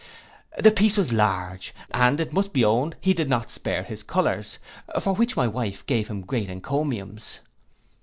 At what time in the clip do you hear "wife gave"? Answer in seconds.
5.47-6.07